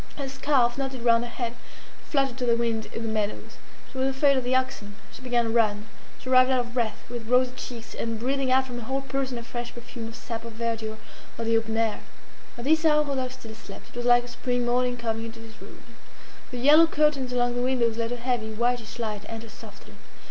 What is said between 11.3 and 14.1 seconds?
of the open air. At this hour Rodolphe still slept. It was